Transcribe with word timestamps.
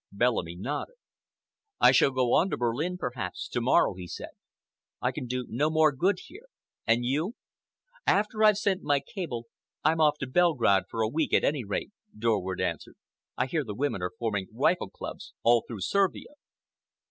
Bellamy 0.11 0.55
nodded. 0.55 0.95
"I 1.79 1.91
shall 1.91 2.09
go 2.09 2.33
on 2.33 2.49
to 2.49 2.57
Berlin, 2.57 2.97
perhaps, 2.97 3.47
to 3.49 3.61
morrow," 3.61 3.93
he 3.93 4.07
said. 4.07 4.31
"I 4.99 5.11
can 5.11 5.27
do 5.27 5.45
no 5.47 5.69
more 5.69 5.91
good 5.91 6.17
here. 6.25 6.47
And 6.87 7.05
you?" 7.05 7.35
"After 8.07 8.43
I've 8.43 8.57
sent 8.57 8.81
my 8.81 8.99
cable 8.99 9.45
I'm 9.83 10.01
off 10.01 10.17
to 10.21 10.25
Belgrade 10.27 10.85
for 10.89 11.03
a 11.03 11.07
week, 11.07 11.35
at 11.35 11.43
any 11.43 11.63
rate," 11.63 11.91
Dorward 12.17 12.59
answered. 12.59 12.95
"I 13.37 13.45
hear 13.45 13.63
the 13.63 13.75
women 13.75 14.01
are 14.01 14.13
forming 14.17 14.47
rifle 14.51 14.89
clubs 14.89 15.35
all 15.43 15.63
through 15.67 15.81
Servia." 15.81 16.29